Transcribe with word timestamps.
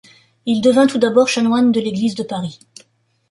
Il 0.47 0.61
devint 0.61 0.87
tout 0.87 0.97
d'abord 0.97 1.27
chanoine 1.27 1.71
de 1.71 1.79
l'église 1.79 2.15
de 2.15 2.23
Paris. 2.23 2.57